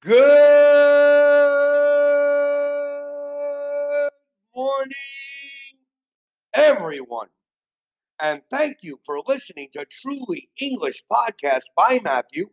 Good 0.00 0.14
morning, 4.54 4.94
everyone. 6.54 7.30
And 8.22 8.42
thank 8.48 8.76
you 8.82 8.98
for 9.04 9.18
listening 9.26 9.70
to 9.72 9.84
Truly 9.90 10.50
English 10.60 11.02
Podcast 11.10 11.64
by 11.76 11.98
Matthew, 12.00 12.50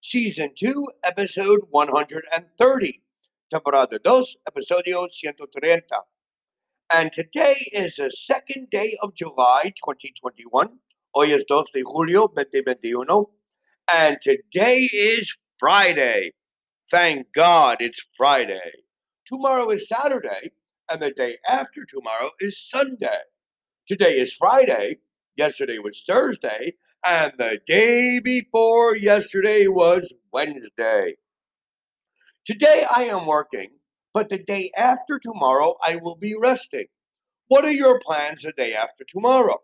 Season 0.00 0.52
2, 0.58 0.88
Episode 1.04 1.60
130. 1.68 3.02
Temporada 3.50 3.98
2, 3.98 4.24
Episodio 4.48 5.00
130. 5.00 5.82
And 6.90 7.12
today 7.12 7.56
is 7.70 7.96
the 7.96 8.10
second 8.10 8.68
day 8.70 8.96
of 9.02 9.14
July 9.14 9.64
2021. 9.76 10.78
Hoy 11.14 11.34
es 11.34 11.44
2 11.44 11.64
de 11.74 11.82
julio 11.82 12.28
2021. 12.28 13.26
And 13.92 14.16
today 14.22 14.88
is 14.90 15.36
Friday. 15.58 16.32
Thank 16.90 17.34
God 17.34 17.78
it's 17.80 18.06
Friday. 18.16 18.72
Tomorrow 19.26 19.68
is 19.68 19.86
Saturday, 19.86 20.52
and 20.90 21.02
the 21.02 21.10
day 21.10 21.36
after 21.46 21.84
tomorrow 21.84 22.30
is 22.40 22.58
Sunday. 22.58 23.24
Today 23.86 24.12
is 24.12 24.32
Friday, 24.32 24.96
yesterday 25.36 25.76
was 25.78 26.02
Thursday, 26.08 26.76
and 27.06 27.34
the 27.36 27.58
day 27.66 28.20
before 28.20 28.96
yesterday 28.96 29.66
was 29.66 30.14
Wednesday. 30.32 31.16
Today 32.46 32.84
I 32.96 33.02
am 33.02 33.26
working, 33.26 33.68
but 34.14 34.30
the 34.30 34.38
day 34.38 34.70
after 34.74 35.18
tomorrow 35.18 35.74
I 35.84 35.96
will 35.96 36.16
be 36.16 36.34
resting. 36.40 36.86
What 37.48 37.66
are 37.66 37.72
your 37.72 38.00
plans 38.00 38.44
the 38.44 38.52
day 38.52 38.72
after 38.72 39.04
tomorrow? 39.06 39.58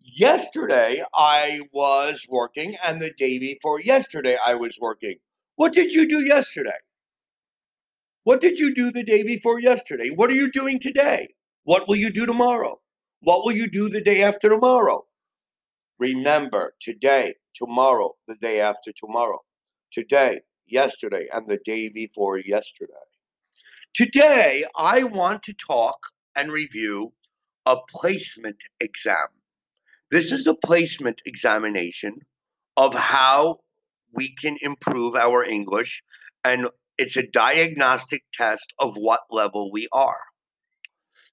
Yesterday 0.00 1.02
I 1.14 1.60
was 1.74 2.26
working, 2.26 2.74
and 2.82 3.02
the 3.02 3.12
day 3.12 3.38
before 3.38 3.82
yesterday 3.82 4.38
I 4.42 4.54
was 4.54 4.78
working. 4.80 5.16
What 5.56 5.72
did 5.72 5.92
you 5.92 6.08
do 6.08 6.24
yesterday? 6.24 6.78
What 8.24 8.40
did 8.40 8.58
you 8.58 8.74
do 8.74 8.90
the 8.90 9.04
day 9.04 9.22
before 9.22 9.60
yesterday? 9.60 10.10
What 10.14 10.30
are 10.30 10.34
you 10.34 10.50
doing 10.50 10.80
today? 10.80 11.34
What 11.64 11.86
will 11.86 11.96
you 11.96 12.10
do 12.10 12.26
tomorrow? 12.26 12.80
What 13.20 13.44
will 13.44 13.52
you 13.52 13.68
do 13.68 13.88
the 13.88 14.00
day 14.00 14.22
after 14.22 14.48
tomorrow? 14.48 15.04
Remember 15.98 16.74
today, 16.80 17.34
tomorrow, 17.54 18.14
the 18.26 18.34
day 18.36 18.60
after 18.60 18.92
tomorrow, 18.92 19.40
today, 19.92 20.40
yesterday, 20.66 21.28
and 21.32 21.48
the 21.48 21.58
day 21.64 21.88
before 21.88 22.38
yesterday. 22.38 22.92
Today, 23.94 24.64
I 24.76 25.04
want 25.04 25.42
to 25.44 25.54
talk 25.54 26.08
and 26.34 26.50
review 26.50 27.12
a 27.64 27.76
placement 27.88 28.56
exam. 28.80 29.28
This 30.10 30.32
is 30.32 30.46
a 30.46 30.54
placement 30.54 31.22
examination 31.24 32.20
of 32.76 32.94
how 32.94 33.60
we 34.14 34.34
can 34.34 34.56
improve 34.60 35.14
our 35.14 35.44
English, 35.44 36.02
and 36.44 36.68
it's 36.96 37.16
a 37.16 37.26
diagnostic 37.26 38.24
test 38.32 38.72
of 38.78 38.94
what 38.96 39.20
level 39.30 39.72
we 39.72 39.88
are. 39.92 40.20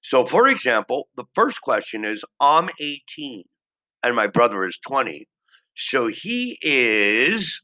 So, 0.00 0.24
for 0.24 0.48
example, 0.48 1.08
the 1.16 1.24
first 1.34 1.60
question 1.60 2.04
is 2.04 2.24
I'm 2.40 2.68
18 2.80 3.44
and 4.02 4.16
my 4.16 4.26
brother 4.26 4.66
is 4.66 4.78
20. 4.84 5.28
So 5.76 6.08
he 6.08 6.58
is 6.60 7.62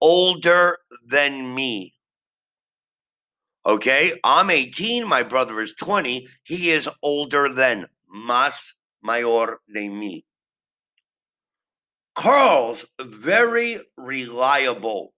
older 0.00 0.78
than 1.06 1.54
me. 1.54 1.94
Okay, 3.66 4.18
I'm 4.22 4.48
18, 4.48 5.08
my 5.08 5.24
brother 5.24 5.60
is 5.60 5.74
20. 5.74 6.28
He 6.44 6.70
is 6.70 6.88
older 7.02 7.52
than, 7.52 7.86
más 8.08 8.74
mayor 9.02 9.58
de 9.72 9.88
mí. 9.88 10.22
Carl's 12.16 12.86
very 12.98 13.78
reliable. 13.98 15.12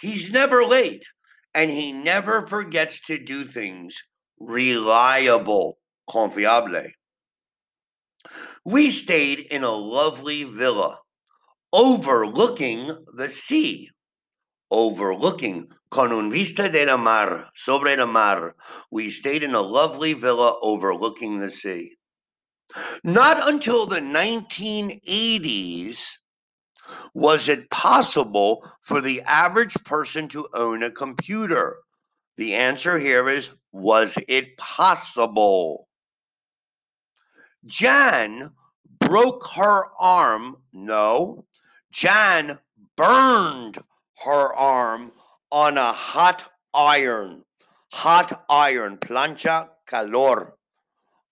He's 0.00 0.32
never 0.32 0.64
late 0.64 1.04
and 1.54 1.70
he 1.70 1.92
never 1.92 2.46
forgets 2.46 2.98
to 3.08 3.22
do 3.22 3.44
things. 3.44 3.94
Reliable, 4.38 5.78
confiable. 6.10 6.88
We 8.64 8.90
stayed 8.90 9.40
in 9.40 9.64
a 9.64 9.70
lovely 9.70 10.44
villa 10.44 10.96
overlooking 11.72 12.90
the 13.16 13.28
sea. 13.28 13.90
Overlooking, 14.70 15.68
con 15.90 16.12
un 16.12 16.30
vista 16.30 16.70
de 16.70 16.86
la 16.86 16.96
mar, 16.96 17.50
sobre 17.54 17.96
la 17.96 18.06
mar. 18.06 18.54
We 18.90 19.10
stayed 19.10 19.42
in 19.42 19.54
a 19.54 19.60
lovely 19.60 20.14
villa 20.14 20.56
overlooking 20.62 21.40
the 21.40 21.50
sea. 21.50 21.96
Not 23.02 23.48
until 23.48 23.86
the 23.86 23.98
1980s 23.98 26.19
was 27.14 27.48
it 27.48 27.70
possible 27.70 28.66
for 28.80 29.00
the 29.00 29.22
average 29.22 29.74
person 29.84 30.28
to 30.28 30.48
own 30.54 30.82
a 30.82 30.90
computer? 30.90 31.78
The 32.36 32.54
answer 32.54 32.98
here 32.98 33.28
is 33.28 33.50
was 33.72 34.18
it 34.28 34.56
possible? 34.56 35.88
Jan 37.66 38.50
broke 38.98 39.46
her 39.54 39.84
arm. 39.98 40.56
No, 40.72 41.44
Jan 41.92 42.58
burned 42.96 43.78
her 44.24 44.54
arm 44.54 45.12
on 45.50 45.78
a 45.78 45.92
hot 45.92 46.50
iron. 46.72 47.44
Hot 47.92 48.44
iron, 48.48 48.96
plancha 48.98 49.68
calor. 49.86 50.54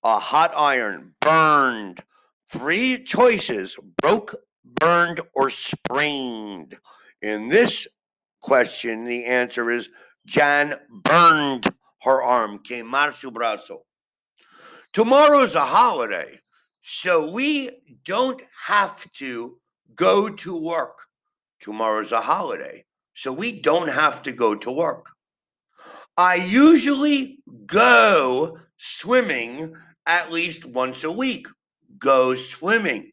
A 0.02 0.19
hot 0.19 0.52
iron 0.56 1.14
burned. 1.20 2.02
Three 2.48 3.04
choices 3.04 3.76
broke 4.02 4.34
burned, 4.81 5.21
or 5.34 5.51
sprained? 5.51 6.79
In 7.23 7.49
this 7.49 7.87
question, 8.41 9.05
the 9.05 9.25
answer 9.25 9.71
is 9.71 9.89
Jan 10.27 10.75
burned 10.91 11.67
her 12.03 12.23
arm, 12.23 12.59
quemar 12.59 13.12
su 13.12 13.31
brazo. 13.31 13.79
Tomorrow's 14.93 15.55
a 15.55 15.65
holiday, 15.65 16.41
so 16.83 17.31
we 17.31 17.71
don't 18.05 18.43
have 18.67 19.11
to 19.12 19.59
go 19.95 20.29
to 20.29 20.56
work. 20.56 20.99
Tomorrow's 21.61 22.12
a 22.12 22.21
holiday, 22.21 22.85
so 23.15 23.33
we 23.33 23.61
don't 23.61 23.89
have 23.89 24.23
to 24.23 24.33
go 24.33 24.55
to 24.55 24.71
work. 24.71 25.06
I 26.17 26.37
usually 26.37 27.39
go 27.67 28.59
swimming 28.77 29.75
at 30.06 30.33
least 30.33 30.65
once 30.65 31.05
a 31.05 31.12
week. 31.12 31.47
Go 31.99 32.35
swimming. 32.35 33.12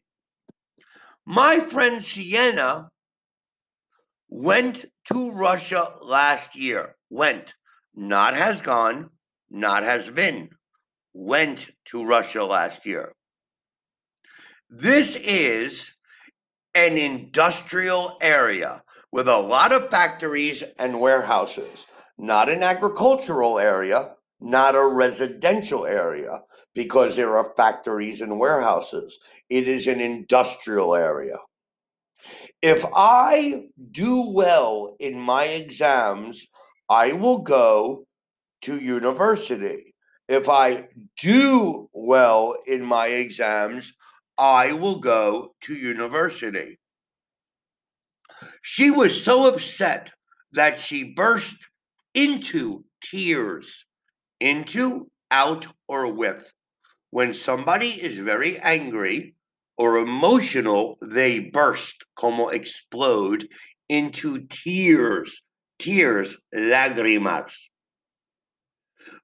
My 1.28 1.58
friend 1.58 2.00
Sienna 2.00 2.88
went 4.28 4.84
to 5.06 5.32
Russia 5.32 5.94
last 6.00 6.54
year. 6.54 6.94
Went, 7.10 7.54
not 7.96 8.34
has 8.34 8.60
gone, 8.60 9.10
not 9.50 9.82
has 9.82 10.08
been. 10.08 10.50
Went 11.12 11.70
to 11.86 12.04
Russia 12.04 12.44
last 12.44 12.86
year. 12.86 13.12
This 14.70 15.16
is 15.16 15.92
an 16.76 16.96
industrial 16.96 18.18
area 18.20 18.82
with 19.10 19.26
a 19.26 19.38
lot 19.38 19.72
of 19.72 19.90
factories 19.90 20.62
and 20.78 21.00
warehouses, 21.00 21.86
not 22.18 22.48
an 22.48 22.62
agricultural 22.62 23.58
area, 23.58 24.15
not 24.40 24.74
a 24.74 24.86
residential 24.86 25.86
area 25.86 26.40
because 26.74 27.16
there 27.16 27.36
are 27.36 27.54
factories 27.56 28.20
and 28.20 28.38
warehouses. 28.38 29.18
It 29.48 29.66
is 29.66 29.86
an 29.86 30.00
industrial 30.00 30.94
area. 30.94 31.36
If 32.62 32.84
I 32.94 33.68
do 33.90 34.30
well 34.30 34.96
in 35.00 35.18
my 35.18 35.44
exams, 35.44 36.46
I 36.88 37.12
will 37.12 37.38
go 37.38 38.06
to 38.62 38.78
university. 38.78 39.94
If 40.28 40.48
I 40.48 40.86
do 41.20 41.88
well 41.92 42.56
in 42.66 42.84
my 42.84 43.06
exams, 43.06 43.92
I 44.38 44.72
will 44.72 44.98
go 44.98 45.54
to 45.62 45.74
university. 45.74 46.78
She 48.62 48.90
was 48.90 49.22
so 49.22 49.46
upset 49.46 50.12
that 50.52 50.78
she 50.78 51.14
burst 51.14 51.56
into 52.14 52.84
tears 53.00 53.85
into, 54.40 55.10
out, 55.30 55.66
or 55.88 56.12
with. 56.12 56.52
When 57.10 57.32
somebody 57.32 57.88
is 57.88 58.18
very 58.18 58.58
angry 58.58 59.34
or 59.78 59.98
emotional, 59.98 60.96
they 61.00 61.40
burst, 61.40 62.04
como 62.16 62.48
explode, 62.48 63.48
into 63.88 64.46
tears. 64.48 65.42
Tears, 65.78 66.36
lágrimas. 66.54 67.52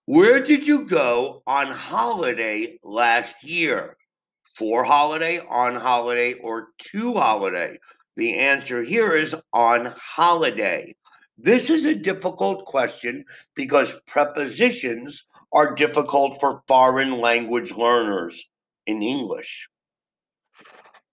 Where 0.05 0.41
did 0.41 0.67
you 0.67 0.85
go 0.87 1.43
on 1.47 1.69
holiday 1.69 2.79
last 2.83 3.43
year? 3.43 3.97
For 4.45 4.85
holiday, 4.85 5.41
on 5.49 5.75
holiday, 5.77 6.35
or 6.35 6.69
to 6.91 7.15
holiday? 7.15 7.79
The 8.17 8.35
answer 8.35 8.83
here 8.83 9.17
is 9.17 9.35
on 9.53 9.95
holiday. 9.97 10.95
This 11.45 11.71
is 11.71 11.85
a 11.85 11.95
difficult 11.97 12.65
question 12.67 13.25
because 13.57 14.01
prepositions 14.07 15.25
are 15.53 15.75
difficult 15.75 16.39
for 16.39 16.63
foreign 16.69 17.19
language 17.21 17.73
learners 17.73 18.49
in 18.87 19.03
English. 19.03 19.69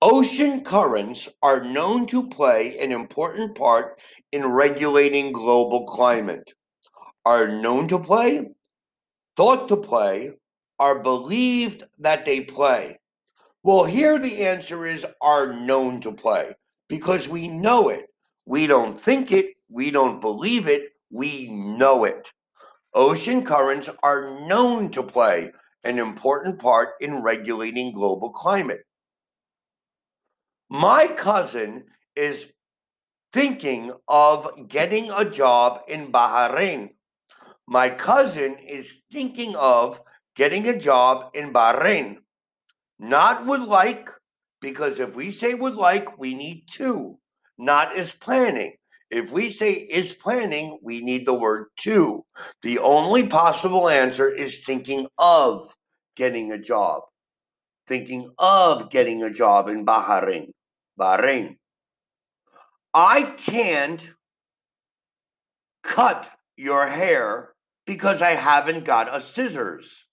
Ocean 0.04 0.64
currents 0.64 1.30
are 1.42 1.64
known 1.64 2.06
to 2.06 2.30
play 2.30 2.78
an 2.78 2.92
important 2.92 3.56
part 3.58 4.00
in 4.32 4.46
regulating 4.46 5.32
global 5.34 5.88
climate. 5.88 6.54
Are 7.26 7.48
known 7.48 7.88
to 7.88 7.98
play, 7.98 8.50
thought 9.36 9.68
to 9.70 9.78
play, 9.78 10.34
are 10.78 11.00
believed 11.00 11.86
that 11.98 12.26
they 12.26 12.42
play. 12.42 13.00
Well, 13.64 13.84
here 13.84 14.20
the 14.20 14.46
answer 14.46 14.86
is 14.86 15.08
are 15.22 15.52
known 15.52 16.02
to 16.02 16.12
play 16.12 16.54
because 16.88 17.28
we 17.28 17.48
know 17.48 17.90
it. 17.90 18.06
We 18.46 18.68
don't 18.68 19.00
think 19.00 19.32
it, 19.32 19.56
we 19.70 19.92
don't 19.92 20.20
believe 20.20 20.68
it, 20.68 20.90
we 21.10 21.48
know 21.48 22.04
it. 22.04 22.32
Ocean 22.94 23.46
currents 23.46 23.90
are 24.02 24.48
known 24.48 24.90
to 24.92 25.04
play 25.04 25.52
an 25.84 26.00
important 26.00 26.60
part 26.60 26.90
in 27.00 27.22
regulating 27.22 27.94
global 27.94 28.32
climate. 28.32 28.82
My 30.70 31.08
cousin 31.08 31.86
is 32.16 32.48
thinking 33.32 33.92
of 34.08 34.68
getting 34.68 35.12
a 35.12 35.30
job 35.30 35.82
in 35.88 36.12
Bahrain. 36.12 36.90
My 37.68 37.90
cousin 37.90 38.58
is 38.58 39.02
thinking 39.12 39.56
of 39.56 40.02
getting 40.36 40.68
a 40.68 40.80
job 40.80 41.32
in 41.36 41.54
Bahrain. 41.54 42.18
Not 42.98 43.46
would 43.46 43.62
like, 43.62 44.10
because 44.62 45.00
if 45.00 45.16
we 45.16 45.32
say 45.32 45.54
would 45.54 45.76
like, 45.76 46.18
we 46.18 46.34
need 46.34 46.66
to. 46.74 47.20
Not 47.58 47.96
is 47.96 48.12
planning. 48.12 48.74
If 49.12 49.32
we 49.32 49.52
say 49.52 49.72
is 49.72 50.14
planning, 50.14 50.80
we 50.84 51.02
need 51.02 51.26
the 51.26 51.34
word 51.34 51.68
to. 51.82 52.24
The 52.62 52.80
only 52.80 53.28
possible 53.28 53.90
answer 53.90 54.32
is 54.32 54.64
thinking 54.64 55.08
of 55.18 55.62
getting 56.16 56.52
a 56.52 56.60
job. 56.60 57.04
Thinking 57.88 58.32
of 58.38 58.92
getting 58.92 59.24
a 59.24 59.34
job 59.34 59.68
in 59.68 59.86
Bahrain. 59.86 60.52
Bahrain. 61.00 61.58
I 62.94 63.24
can't 63.24 64.12
cut 65.84 66.30
your 66.56 66.88
hair 66.88 67.54
because 67.88 68.22
I 68.22 68.36
haven't 68.36 68.86
got 68.86 69.16
a 69.16 69.22
scissors. 69.22 70.06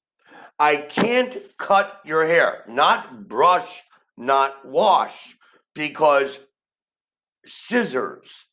I 0.58 0.76
can't 0.76 1.36
cut 1.58 2.00
your 2.06 2.26
hair, 2.26 2.64
not 2.66 3.28
brush, 3.28 3.82
not 4.16 4.64
wash, 4.64 5.36
because 5.74 6.38
scissors. 7.44 8.46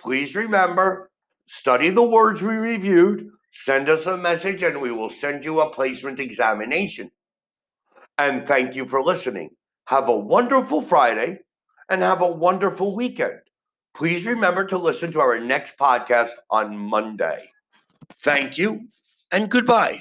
Please 0.00 0.34
remember, 0.34 1.10
study 1.46 1.90
the 1.90 2.02
words 2.02 2.40
we 2.40 2.54
reviewed, 2.54 3.28
send 3.50 3.88
us 3.88 4.06
a 4.06 4.16
message, 4.16 4.62
and 4.62 4.80
we 4.80 4.90
will 4.90 5.10
send 5.10 5.44
you 5.44 5.60
a 5.60 5.70
placement 5.70 6.18
examination. 6.18 7.10
And 8.18 8.46
thank 8.46 8.74
you 8.74 8.86
for 8.86 9.02
listening. 9.02 9.50
Have 9.86 10.08
a 10.08 10.16
wonderful 10.16 10.82
Friday 10.82 11.38
and 11.88 12.02
have 12.02 12.20
a 12.20 12.26
wonderful 12.26 12.94
weekend. 12.94 13.40
Please 13.94 14.26
remember 14.26 14.64
to 14.66 14.76
listen 14.76 15.10
to 15.12 15.20
our 15.20 15.40
next 15.40 15.76
podcast 15.78 16.30
on 16.50 16.76
Monday. 16.76 17.50
Thank 18.12 18.58
you 18.58 18.86
and 19.32 19.50
goodbye. 19.50 20.00